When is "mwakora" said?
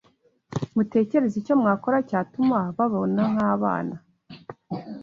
1.61-1.97